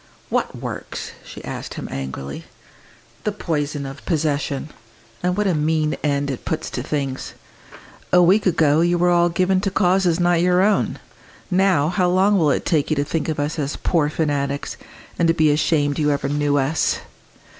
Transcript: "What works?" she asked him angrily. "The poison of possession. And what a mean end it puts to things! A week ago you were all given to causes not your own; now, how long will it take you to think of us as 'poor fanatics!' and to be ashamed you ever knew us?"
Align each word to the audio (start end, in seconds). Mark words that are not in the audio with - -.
"What 0.29 0.55
works?" 0.55 1.11
she 1.23 1.43
asked 1.45 1.75
him 1.75 1.87
angrily. 1.91 2.45
"The 3.23 3.31
poison 3.31 3.85
of 3.85 4.03
possession. 4.03 4.69
And 5.21 5.37
what 5.37 5.45
a 5.45 5.53
mean 5.53 5.93
end 6.03 6.31
it 6.31 6.43
puts 6.43 6.71
to 6.71 6.81
things! 6.81 7.35
A 8.11 8.19
week 8.19 8.47
ago 8.47 8.81
you 8.81 8.97
were 8.97 9.11
all 9.11 9.29
given 9.29 9.61
to 9.61 9.69
causes 9.69 10.19
not 10.19 10.41
your 10.41 10.63
own; 10.63 10.97
now, 11.51 11.89
how 11.89 12.09
long 12.09 12.39
will 12.39 12.49
it 12.49 12.65
take 12.65 12.89
you 12.89 12.95
to 12.95 13.05
think 13.05 13.29
of 13.29 13.39
us 13.39 13.59
as 13.59 13.75
'poor 13.75 14.09
fanatics!' 14.09 14.75
and 15.19 15.27
to 15.27 15.35
be 15.35 15.51
ashamed 15.51 15.99
you 15.99 16.09
ever 16.09 16.27
knew 16.27 16.57
us?" 16.57 17.01